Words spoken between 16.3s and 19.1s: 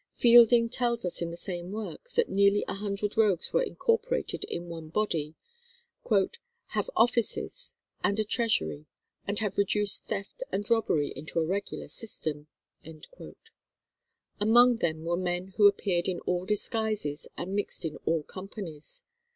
disguises and mixed in all companies.